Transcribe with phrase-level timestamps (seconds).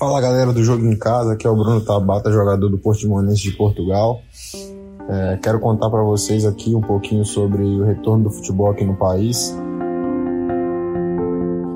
[0.00, 3.50] Fala galera do Jogo em Casa, aqui é o Bruno Tabata, jogador do Portimonense de
[3.50, 4.22] Portugal.
[5.10, 8.96] É, quero contar para vocês aqui um pouquinho sobre o retorno do futebol aqui no
[8.96, 9.54] país.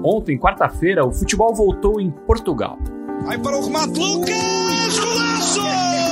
[0.02, 2.78] Ontem, quarta-feira, o futebol voltou em Portugal.
[3.26, 4.98] Aí para o remate, Lucas!
[4.98, 6.03] Golaço!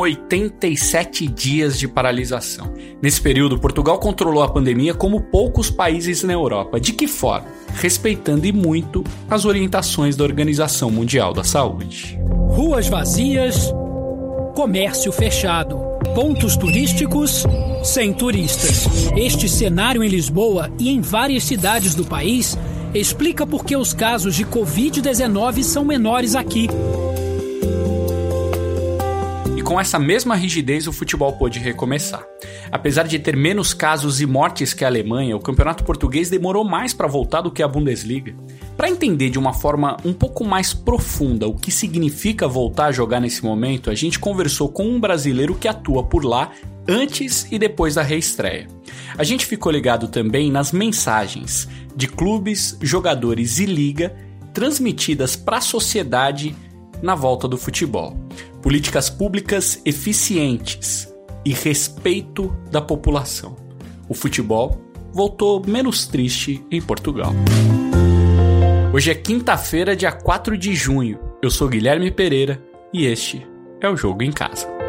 [0.00, 2.72] 87 dias de paralisação.
[3.02, 6.80] Nesse período, Portugal controlou a pandemia como poucos países na Europa.
[6.80, 7.46] De que forma?
[7.74, 12.18] Respeitando e muito as orientações da Organização Mundial da Saúde.
[12.48, 13.72] Ruas vazias,
[14.54, 15.78] comércio fechado,
[16.14, 17.44] pontos turísticos
[17.84, 18.86] sem turistas.
[19.16, 22.58] Este cenário em Lisboa e em várias cidades do país
[22.94, 26.68] explica por que os casos de Covid-19 são menores aqui
[29.70, 32.26] com essa mesma rigidez o futebol pôde recomeçar.
[32.72, 36.92] Apesar de ter menos casos e mortes que a Alemanha, o campeonato português demorou mais
[36.92, 38.34] para voltar do que a Bundesliga.
[38.76, 43.20] Para entender de uma forma um pouco mais profunda o que significa voltar a jogar
[43.20, 46.50] nesse momento, a gente conversou com um brasileiro que atua por lá
[46.88, 48.66] antes e depois da reestreia.
[49.16, 54.16] A gente ficou ligado também nas mensagens de clubes, jogadores e liga
[54.52, 56.56] transmitidas para a sociedade
[57.00, 58.18] na volta do futebol
[58.62, 61.12] políticas públicas eficientes
[61.44, 63.56] e respeito da população.
[64.08, 64.80] O futebol
[65.12, 67.32] voltou menos triste em Portugal.
[68.92, 71.18] Hoje é quinta-feira, dia 4 de junho.
[71.42, 73.46] Eu sou Guilherme Pereira e este
[73.80, 74.79] é o Jogo em Casa.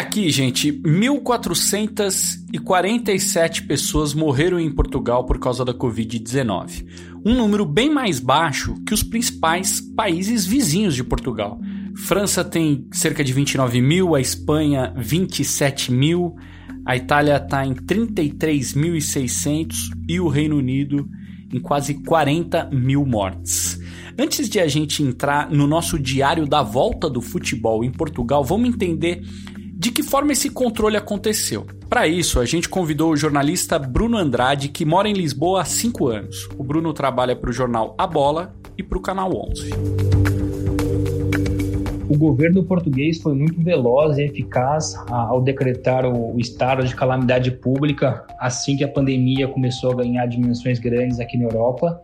[0.00, 6.86] Aqui, gente, 1.447 pessoas morreram em Portugal por causa da Covid-19.
[7.24, 11.60] Um número bem mais baixo que os principais países vizinhos de Portugal.
[11.94, 16.34] França tem cerca de 29 mil, a Espanha 27 mil,
[16.86, 21.06] a Itália está em 33.600 e o Reino Unido
[21.52, 23.78] em quase 40 mil mortes.
[24.18, 28.70] Antes de a gente entrar no nosso diário da volta do futebol em Portugal, vamos
[28.70, 29.22] entender
[29.80, 31.66] de que forma esse controle aconteceu?
[31.88, 36.06] Para isso, a gente convidou o jornalista Bruno Andrade, que mora em Lisboa há 5
[36.06, 36.46] anos.
[36.58, 39.70] O Bruno trabalha para o jornal A Bola e para o Canal 11.
[42.10, 48.26] O governo português foi muito veloz e eficaz ao decretar o estado de calamidade pública
[48.38, 51.98] assim que a pandemia começou a ganhar dimensões grandes aqui na Europa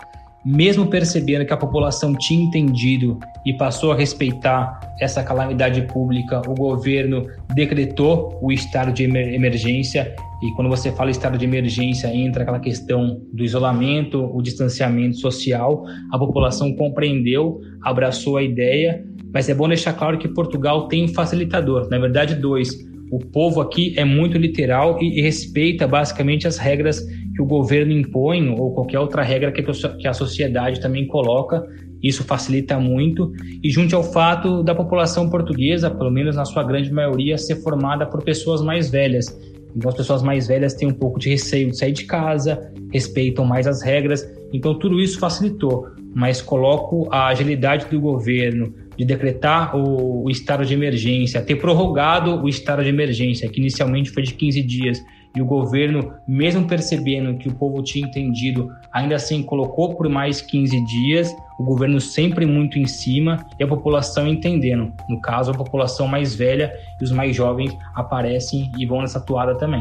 [0.47, 6.55] mesmo percebendo que a população tinha entendido e passou a respeitar essa calamidade pública, o
[6.55, 10.15] governo decretou o estado de emergência.
[10.41, 15.85] E quando você fala estado de emergência, entra aquela questão do isolamento, o distanciamento social.
[16.13, 21.09] A população compreendeu, abraçou a ideia, mas é bom deixar claro que Portugal tem um
[21.09, 22.73] facilitador, na verdade, dois.
[23.11, 27.05] O povo aqui é muito literal e respeita basicamente as regras
[27.37, 31.69] que o governo impõe ou qualquer outra regra que a sociedade também coloca.
[32.03, 33.33] Isso facilita muito
[33.63, 38.07] e junto ao fato da população portuguesa, pelo menos na sua grande maioria, ser formada
[38.07, 39.39] por pessoas mais velhas.
[39.77, 43.45] Então as pessoas mais velhas têm um pouco de receio de sair de casa, respeitam
[43.45, 44.27] mais as regras.
[44.51, 50.65] Então tudo isso facilitou, mas coloco a agilidade do governo de decretar o, o estado
[50.65, 55.05] de emergência, ter prorrogado o estado de emergência, que inicialmente foi de 15 dias,
[55.37, 60.41] e o governo, mesmo percebendo que o povo tinha entendido, ainda assim colocou por mais
[60.41, 64.91] 15 dias, o governo sempre muito em cima e a população entendendo.
[65.11, 69.55] No caso, a população mais velha e os mais jovens aparecem e vão nessa toada
[69.59, 69.81] também.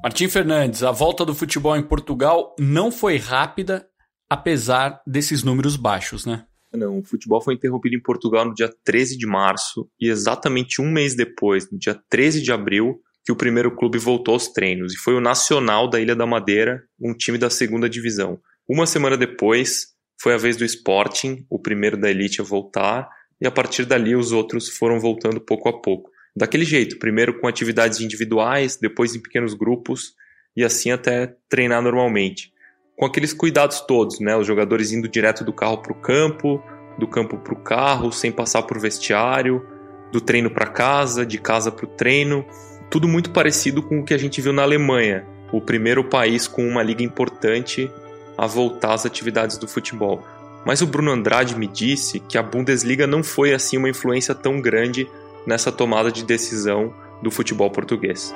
[0.00, 3.84] Martim Fernandes, a volta do futebol em Portugal não foi rápida,
[4.30, 6.44] apesar desses números baixos, né?
[6.72, 10.90] Não, o futebol foi interrompido em Portugal no dia 13 de março e exatamente um
[10.90, 14.96] mês depois, no dia 13 de abril, que o primeiro clube voltou aos treinos e
[14.96, 18.38] foi o Nacional da Ilha da Madeira, um time da segunda divisão.
[18.68, 19.88] Uma semana depois,
[20.20, 23.08] foi a vez do Sporting, o primeiro da elite a voltar,
[23.40, 26.10] e a partir dali os outros foram voltando pouco a pouco.
[26.36, 30.14] Daquele jeito, primeiro com atividades individuais, depois em pequenos grupos
[30.56, 32.52] e assim até treinar normalmente
[33.00, 34.36] com aqueles cuidados todos, né?
[34.36, 36.62] Os jogadores indo direto do carro para o campo,
[36.98, 39.64] do campo para o carro, sem passar por vestiário,
[40.12, 42.44] do treino para casa, de casa para o treino,
[42.90, 46.68] tudo muito parecido com o que a gente viu na Alemanha, o primeiro país com
[46.68, 47.90] uma liga importante
[48.36, 50.22] a voltar às atividades do futebol.
[50.66, 54.60] Mas o Bruno Andrade me disse que a Bundesliga não foi assim uma influência tão
[54.60, 55.08] grande
[55.46, 56.92] nessa tomada de decisão
[57.22, 58.34] do futebol português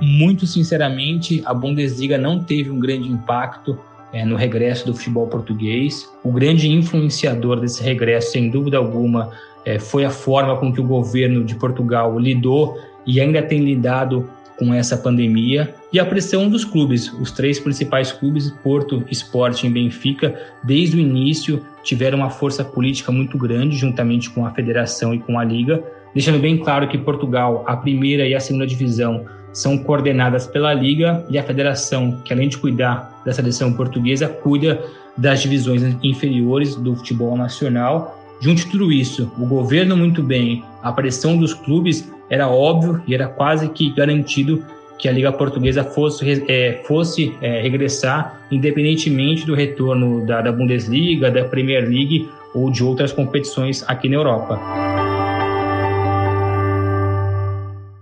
[0.00, 3.78] muito sinceramente, a Bundesliga não teve um grande impacto
[4.12, 6.08] é, no regresso do futebol português.
[6.22, 9.30] O grande influenciador desse regresso, sem dúvida alguma,
[9.64, 14.28] é, foi a forma com que o governo de Portugal lidou e ainda tem lidado
[14.58, 17.12] com essa pandemia e a pressão dos clubes.
[17.12, 20.34] Os três principais clubes, Porto, Sporting e Benfica,
[20.64, 25.38] desde o início tiveram uma força política muito grande, juntamente com a federação e com
[25.38, 25.82] a liga,
[26.14, 29.24] deixando bem claro que Portugal, a primeira e a segunda divisão,
[29.56, 34.84] são coordenadas pela liga e a federação, que além de cuidar da seleção portuguesa, cuida
[35.16, 38.22] das divisões inferiores do futebol nacional.
[38.38, 43.14] Junto de tudo isso, o governo muito bem, a pressão dos clubes era óbvio e
[43.14, 44.62] era quase que garantido
[44.98, 51.30] que a Liga Portuguesa fosse, é, fosse é, regressar, independentemente do retorno da, da Bundesliga,
[51.30, 54.85] da Premier League ou de outras competições aqui na Europa.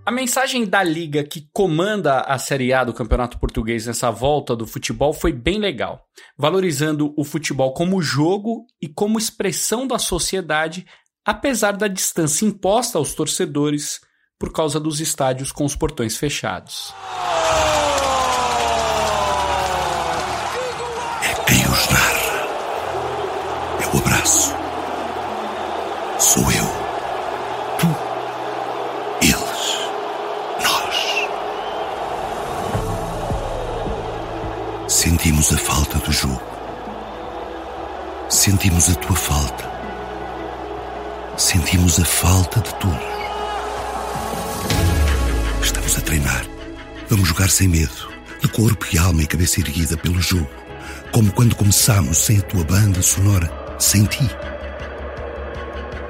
[0.06, 4.66] A mensagem da liga que comanda a Série A do Campeonato Português nessa volta do
[4.66, 6.04] futebol foi bem legal,
[6.36, 10.84] valorizando o futebol como jogo e como expressão da sociedade,
[11.24, 13.98] apesar da distância imposta aos torcedores
[14.38, 16.92] por causa dos estádios com os portões fechados.
[21.22, 22.46] É quem os narra.
[23.80, 24.54] É o abraço.
[26.18, 26.83] Sou eu.
[38.44, 39.70] Sentimos a tua falta.
[41.38, 42.98] Sentimos a falta de todos.
[45.62, 46.44] Estamos a treinar.
[47.08, 48.12] Vamos jogar sem medo,
[48.42, 50.50] de corpo e alma e cabeça erguida pelo jogo,
[51.10, 54.28] como quando começámos sem a tua banda sonora, sem ti.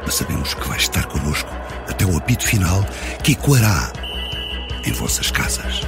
[0.05, 1.53] Mas sabemos que vais estar connosco
[1.89, 2.85] até o apito final
[3.23, 3.93] que ecoará
[4.85, 5.83] em vossas casas.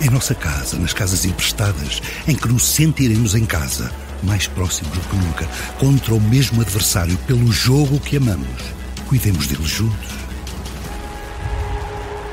[0.00, 5.00] Em nossa casa, nas casas emprestadas, em que nos sentiremos em casa, mais próximos do
[5.00, 8.62] que nunca, contra o mesmo adversário pelo jogo que amamos.
[9.08, 10.20] Cuidemos dele juntos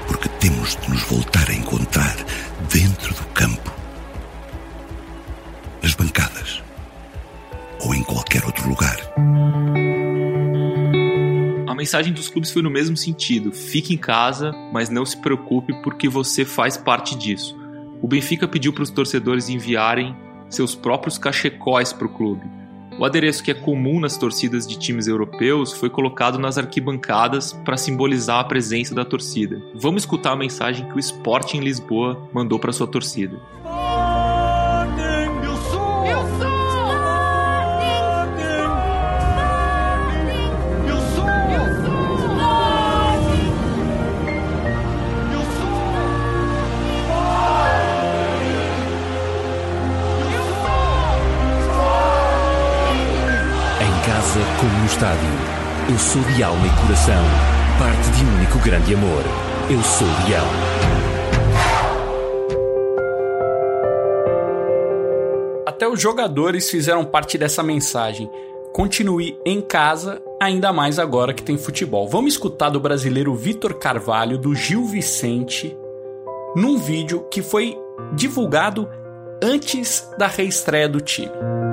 [0.08, 2.16] porque temos de nos voltar a encontrar
[2.72, 3.72] dentro do campo,
[5.84, 6.64] nas bancadas
[7.82, 8.98] ou em qualquer outro lugar.
[11.68, 15.74] A mensagem dos clubes foi no mesmo sentido: fique em casa, mas não se preocupe
[15.84, 17.56] porque você faz parte disso.
[18.02, 20.16] O Benfica pediu para os torcedores enviarem
[20.50, 22.46] seus próprios cachecóis para o clube.
[23.00, 27.78] O adereço que é comum nas torcidas de times europeus foi colocado nas arquibancadas para
[27.78, 29.62] simbolizar a presença da torcida.
[29.76, 33.40] Vamos escutar a mensagem que o Sporting Lisboa mandou para sua torcida.
[54.08, 55.30] Como no estádio.
[55.90, 57.24] Eu sou de alma e coração,
[57.78, 59.22] parte de um único grande amor.
[59.70, 60.48] Eu sou Leão.
[65.66, 68.32] Até os jogadores fizeram parte dessa mensagem.
[68.74, 72.08] Continue em casa, ainda mais agora que tem futebol.
[72.08, 75.78] Vamos escutar do brasileiro Vitor Carvalho, do Gil Vicente,
[76.56, 77.78] num vídeo que foi
[78.14, 78.88] divulgado
[79.44, 81.67] antes da reestreia do time.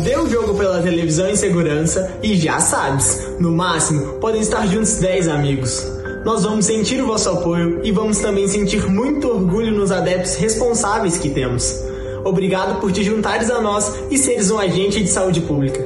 [0.00, 4.96] Vê o jogo pela televisão em segurança e já sabes, no máximo podem estar juntos
[4.96, 5.86] 10 amigos.
[6.24, 11.18] Nós vamos sentir o vosso apoio e vamos também sentir muito orgulho nos adeptos responsáveis
[11.18, 11.82] que temos.
[12.24, 15.80] Obrigado por te juntares a nós e seres um agente de saúde pública.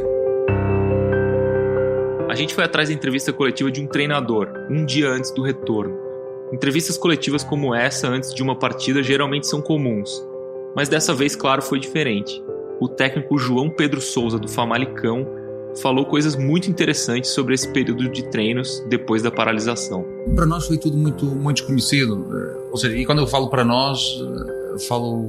[2.28, 5.96] A gente foi atrás da entrevista coletiva de um treinador, um dia antes do retorno.
[6.52, 10.25] Entrevistas coletivas como essa antes de uma partida geralmente são comuns,
[10.75, 12.42] mas dessa vez, claro, foi diferente
[12.80, 15.26] o técnico João Pedro Souza, do Famalicão,
[15.80, 20.04] falou coisas muito interessantes sobre esse período de treinos depois da paralisação.
[20.34, 22.26] Para nós foi tudo muito, muito desconhecido.
[22.70, 24.02] Ou seja, e quando eu falo para nós,
[24.88, 25.28] falo,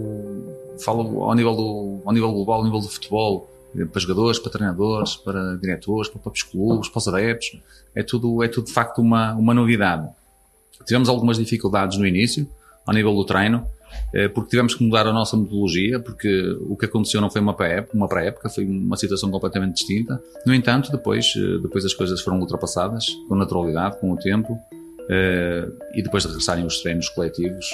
[0.83, 3.49] falo ao, nível do, ao nível global, ao nível do futebol,
[3.91, 7.61] para jogadores, para treinadores, para diretores, para próprios clubes, para os adeptos.
[7.93, 10.09] É tudo, é tudo de facto uma, uma novidade.
[10.85, 12.49] Tivemos algumas dificuldades no início,
[12.85, 13.80] ao nível do treino, eh,
[14.33, 17.95] porque tivemos que mudar a nossa metodologia, porque o que aconteceu não foi uma pré-época,
[17.95, 20.21] uma pré foi uma situação completamente distinta.
[20.45, 24.57] No entanto, depois, eh, depois as coisas foram ultrapassadas com naturalidade, com o tempo,
[25.09, 27.65] eh, e depois de regressarem os treinos coletivos,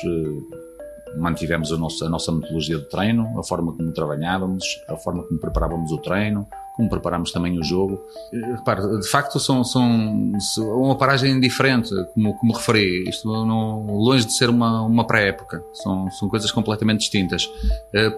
[1.17, 5.39] mantivemos a nossa, a nossa metodologia de treino, a forma como trabalhávamos, a forma como
[5.39, 6.47] preparávamos o treino,
[6.77, 8.00] como preparamos também o jogo.
[8.31, 14.25] Repare, de facto são, são, são uma paragem diferente, como, como referi, isto não, longe
[14.25, 17.50] de ser uma, uma pré-época, são, são coisas completamente distintas.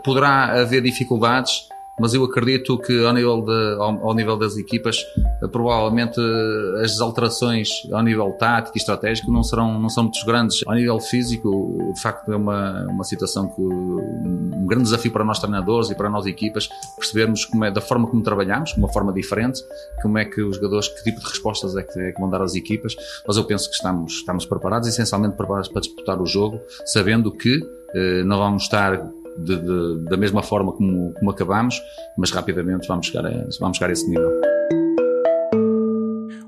[0.04, 5.06] Poderá haver dificuldades mas eu acredito que ao nível, de, ao, ao nível das equipas,
[5.42, 10.26] eh, provavelmente eh, as alterações ao nível tático e estratégico não serão, não são muito
[10.26, 10.64] grandes.
[10.66, 15.40] Ao nível físico, de facto, é uma, uma situação que um grande desafio para nós
[15.40, 19.62] treinadores e para nós equipas percebermos como é da forma como trabalhamos, uma forma diferente,
[20.02, 22.42] como é que os jogadores, que tipo de respostas é que, é que vão dar
[22.42, 22.96] às equipas.
[23.28, 27.60] Mas eu penso que estamos, estamos preparados, essencialmente preparados para disputar o jogo, sabendo que
[27.94, 29.10] eh, não vamos estar
[29.44, 31.76] de, de, da mesma forma como, como acabamos,
[32.18, 34.30] mas rapidamente vamos chegar, a, vamos chegar a esse nível.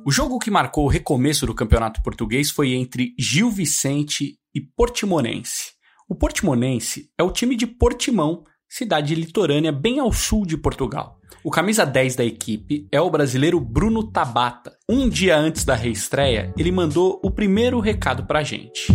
[0.04, 5.74] O jogo que marcou o recomeço do campeonato português foi entre Gil Vicente e Portimonense.
[6.10, 11.18] O Portimonense é o time de Portimão, cidade litorânea bem ao sul de Portugal.
[11.44, 14.76] O camisa 10 da equipe é o brasileiro Bruno Tabata.
[14.90, 18.92] Um dia antes da reestreia, ele mandou o primeiro recado pra gente.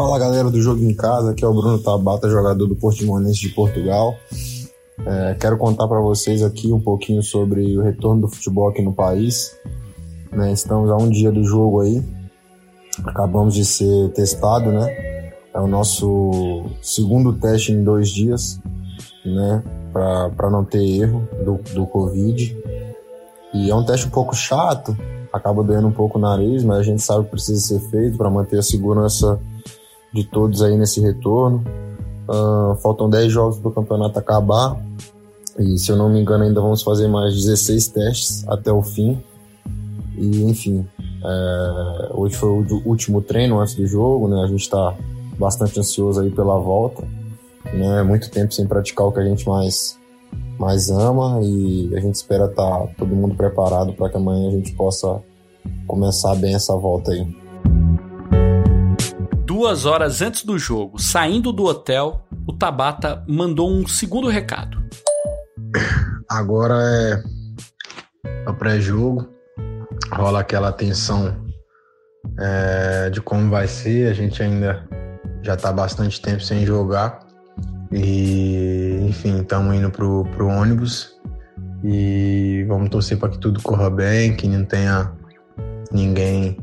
[0.00, 3.50] Fala galera do Jogo em Casa, aqui é o Bruno Tabata, jogador do Portimonense de
[3.50, 4.16] Portugal.
[5.04, 8.94] É, quero contar para vocês aqui um pouquinho sobre o retorno do futebol aqui no
[8.94, 9.54] país.
[10.32, 12.02] Né, estamos a um dia do jogo aí,
[13.04, 15.34] acabamos de ser testado, né?
[15.52, 18.58] É o nosso segundo teste em dois dias,
[19.22, 19.62] né?
[19.92, 22.56] Para não ter erro do, do Covid.
[23.52, 24.96] E é um teste um pouco chato,
[25.30, 28.30] acaba doendo um pouco o nariz, mas a gente sabe que precisa ser feito para
[28.30, 29.38] manter a segurança
[30.12, 31.64] de todos aí nesse retorno.
[32.28, 34.80] Uh, faltam 10 jogos para o campeonato acabar.
[35.58, 39.20] E se eu não me engano, ainda vamos fazer mais 16 testes até o fim.
[40.16, 40.86] E enfim,
[41.24, 44.42] é, hoje foi o último treino antes do jogo, né?
[44.42, 44.96] A gente está
[45.38, 47.02] bastante ansioso aí pela volta.
[47.72, 48.02] Né?
[48.02, 49.98] Muito tempo sem praticar o que a gente mais,
[50.58, 54.52] mais ama e a gente espera estar tá todo mundo preparado para que amanhã a
[54.52, 55.20] gente possa
[55.86, 57.26] começar bem essa volta aí
[59.60, 64.82] duas horas antes do jogo, saindo do hotel, o Tabata mandou um segundo recado.
[66.30, 67.22] Agora
[68.24, 69.28] é o pré-jogo,
[70.10, 71.36] rola aquela tensão
[72.38, 74.10] é, de como vai ser.
[74.10, 74.88] A gente ainda
[75.42, 77.18] já está bastante tempo sem jogar
[77.92, 81.20] e, enfim, estamos indo pro, pro ônibus
[81.84, 85.12] e vamos torcer para que tudo corra bem, que não tenha
[85.92, 86.56] ninguém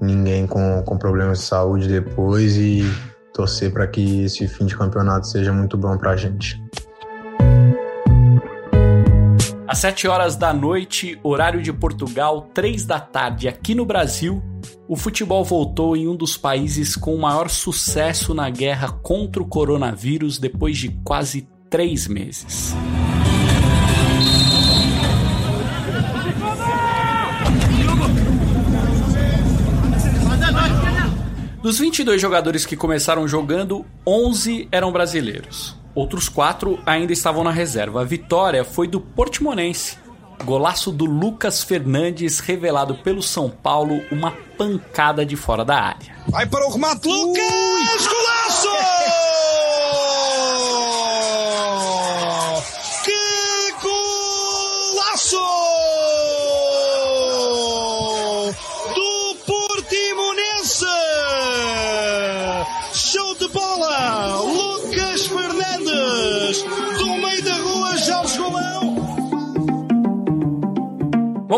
[0.00, 2.82] ninguém com, com problemas de saúde depois e
[3.32, 6.60] torcer para que esse fim de campeonato seja muito bom para a gente.
[9.66, 14.42] Às 7 horas da noite, horário de Portugal, 3 da tarde aqui no Brasil,
[14.88, 19.46] o futebol voltou em um dos países com o maior sucesso na guerra contra o
[19.46, 22.74] coronavírus depois de quase três meses.
[31.68, 35.76] Dos 22 jogadores que começaram jogando, 11 eram brasileiros.
[35.94, 38.00] Outros 4 ainda estavam na reserva.
[38.00, 39.98] A vitória foi do Portimonense.
[40.46, 46.16] Golaço do Lucas Fernandes, revelado pelo São Paulo, uma pancada de fora da área.
[46.28, 48.06] Vai para o remate, Lucas!
[48.06, 48.97] Golaço!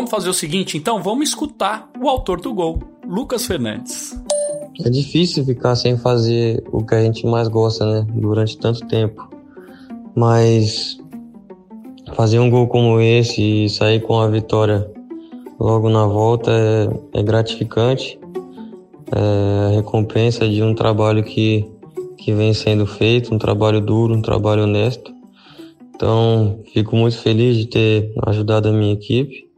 [0.01, 4.19] Vamos fazer o seguinte, então, vamos escutar o autor do gol, Lucas Fernandes.
[4.83, 8.07] É difícil ficar sem fazer o que a gente mais gosta, né?
[8.11, 9.29] Durante tanto tempo.
[10.15, 10.97] Mas
[12.15, 14.91] fazer um gol como esse e sair com a vitória
[15.59, 18.19] logo na volta é, é gratificante.
[19.11, 21.63] É a recompensa de um trabalho que,
[22.17, 25.13] que vem sendo feito, um trabalho duro, um trabalho honesto.
[25.93, 29.50] Então, fico muito feliz de ter ajudado a minha equipe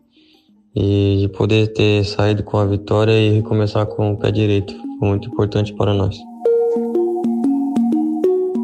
[0.75, 4.73] e de poder ter saído com a vitória e recomeçar com o pé direito.
[4.99, 6.17] Foi muito importante para nós.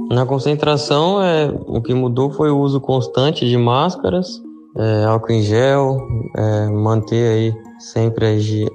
[0.10, 4.42] Na concentração, é, o que mudou foi o uso constante de máscaras,
[4.76, 6.00] é, álcool em gel,
[6.36, 8.30] é, manter aí sempre a,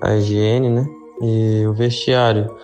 [0.08, 0.86] a higiene, né?
[1.20, 2.54] E o vestiário.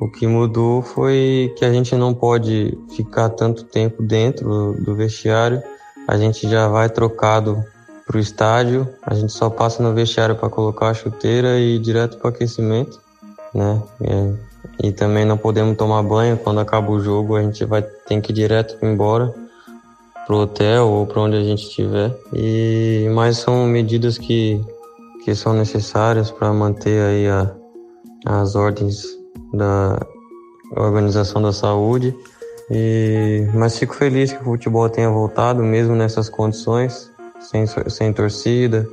[0.00, 4.94] O que mudou foi que a gente não pode ficar tanto tempo dentro do, do
[4.94, 5.62] vestiário.
[6.08, 7.62] A gente já vai trocado
[8.06, 8.88] para o estádio.
[9.02, 12.30] A gente só passa no vestiário para colocar a chuteira e ir direto para o
[12.30, 13.00] aquecimento,
[13.54, 13.82] né?
[14.00, 17.36] E, e, também não podemos tomar banho quando acaba o jogo.
[17.36, 19.32] A gente vai tem que ir direto embora
[20.26, 22.14] pro hotel ou para onde a gente estiver.
[22.32, 24.60] E mas são medidas que
[25.24, 27.50] que são necessárias para manter aí a,
[28.26, 29.06] as ordens
[29.54, 29.98] da
[30.76, 32.14] Organização da Saúde.
[32.70, 37.10] E, mas fico feliz que o futebol tenha voltado, mesmo nessas condições,
[37.50, 38.86] sem, sem torcida,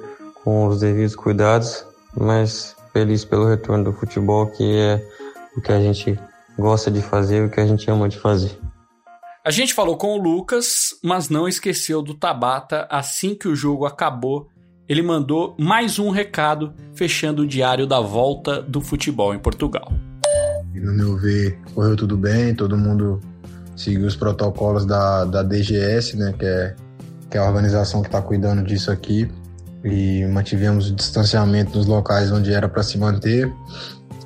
[0.43, 1.85] com os devidos cuidados,
[2.17, 5.05] mas feliz pelo retorno do futebol, que é
[5.55, 6.19] o que a gente
[6.57, 8.57] gosta de fazer, o que a gente ama de fazer.
[9.43, 13.85] A gente falou com o Lucas, mas não esqueceu do Tabata assim que o jogo
[13.85, 14.47] acabou.
[14.87, 19.91] Ele mandou mais um recado fechando o diário da volta do futebol em Portugal.
[20.75, 23.19] No meu ver, correu tudo bem, todo mundo
[23.75, 26.75] seguiu os protocolos da, da DGS, né, que é,
[27.31, 29.31] que é a organização que está cuidando disso aqui,
[29.83, 33.51] e mantivemos o distanciamento nos locais onde era para se manter.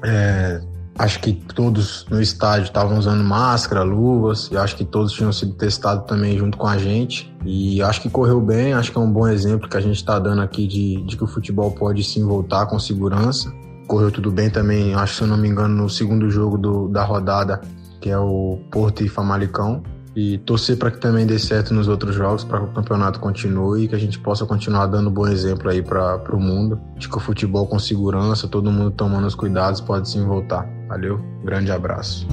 [0.03, 0.59] É,
[0.97, 5.53] acho que todos no estádio estavam usando máscara, luvas, e acho que todos tinham sido
[5.53, 7.33] testados também junto com a gente.
[7.45, 10.19] E acho que correu bem, acho que é um bom exemplo que a gente está
[10.19, 13.53] dando aqui de, de que o futebol pode sim voltar com segurança.
[13.87, 17.03] Correu tudo bem também, acho, se eu não me engano, no segundo jogo do, da
[17.03, 17.61] rodada,
[18.01, 19.83] que é o Porto e Famalicão.
[20.15, 23.83] E torcer para que também dê certo nos outros jogos, para que o campeonato continue
[23.83, 26.79] e que a gente possa continuar dando bom exemplo aí para o mundo.
[26.97, 30.65] De que o futebol com segurança, todo mundo tomando os cuidados, pode sim voltar.
[30.87, 32.25] Valeu, grande abraço.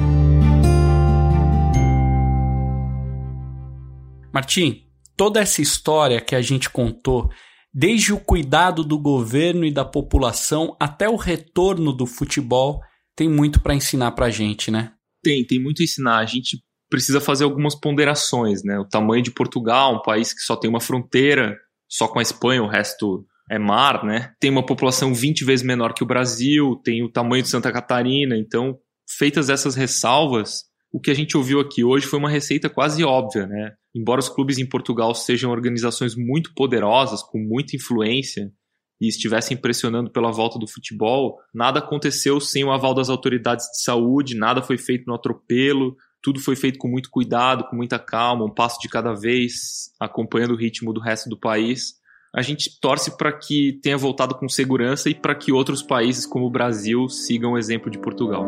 [4.33, 4.83] Martim,
[5.17, 7.29] toda essa história que a gente contou
[7.75, 12.83] Desde o cuidado do governo e da população até o retorno do futebol,
[13.17, 14.93] tem muito para ensinar para a gente, né?
[15.23, 16.19] Tem, tem muito a ensinar.
[16.19, 18.79] A gente precisa fazer algumas ponderações, né?
[18.79, 21.57] O tamanho de Portugal, um país que só tem uma fronteira,
[21.89, 24.35] só com a Espanha, o resto é mar, né?
[24.39, 28.37] Tem uma população 20 vezes menor que o Brasil, tem o tamanho de Santa Catarina,
[28.37, 28.79] então,
[29.19, 33.47] feitas essas ressalvas, o que a gente ouviu aqui hoje foi uma receita quase óbvia,
[33.47, 33.73] né?
[33.95, 38.53] Embora os clubes em Portugal sejam organizações muito poderosas, com muita influência,
[39.01, 43.83] e estivessem pressionando pela volta do futebol, nada aconteceu sem o aval das autoridades de
[43.83, 48.45] saúde, nada foi feito no atropelo, tudo foi feito com muito cuidado, com muita calma,
[48.45, 52.01] um passo de cada vez, acompanhando o ritmo do resto do país.
[52.35, 56.47] A gente torce para que tenha voltado com segurança e para que outros países como
[56.47, 58.47] o Brasil sigam o exemplo de Portugal.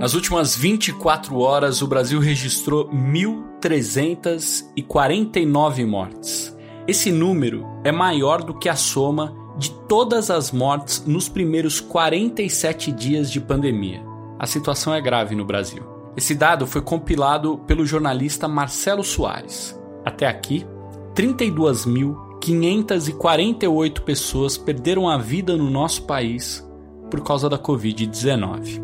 [0.00, 6.56] Nas últimas 24 horas, o Brasil registrou 1.349 mortes.
[6.86, 12.92] Esse número é maior do que a soma de todas as mortes nos primeiros 47
[12.92, 14.02] dias de pandemia.
[14.38, 15.93] A situação é grave no Brasil.
[16.16, 19.78] Esse dado foi compilado pelo jornalista Marcelo Soares.
[20.04, 20.64] Até aqui,
[21.14, 26.64] 32.548 pessoas perderam a vida no nosso país
[27.10, 28.80] por causa da Covid-19.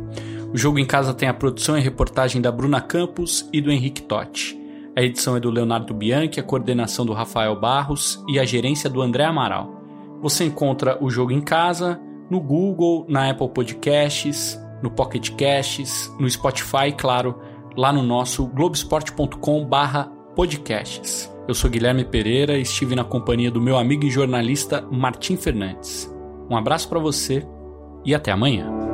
[0.53, 4.03] O Jogo em Casa tem a produção e reportagem da Bruna Campos e do Henrique
[4.03, 4.59] Totti.
[4.97, 9.01] A edição é do Leonardo Bianchi, a coordenação do Rafael Barros e a gerência do
[9.01, 9.81] André Amaral.
[10.21, 16.29] Você encontra o Jogo em Casa no Google, na Apple Podcasts, no Pocket Casts, no
[16.29, 17.41] Spotify, claro,
[17.77, 21.31] lá no nosso globesport.com/podcasts.
[21.47, 26.11] Eu sou Guilherme Pereira e estive na companhia do meu amigo e jornalista Martim Fernandes.
[26.49, 27.47] Um abraço para você
[28.05, 28.90] e até amanhã.